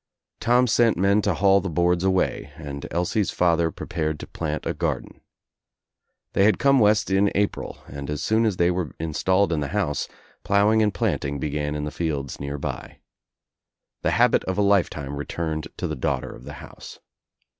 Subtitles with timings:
[0.39, 4.73] Tom sent men to haul the boards away and Elsie's father prepared to plant a
[4.73, 5.21] garden.
[6.33, 9.67] They had come west In April and as soon as they were installed in the
[9.77, 10.07] house
[10.43, 12.97] ploughing and planting began in the fields nearby.
[14.01, 16.97] The habit of a lifetime returned to the daughter of the house.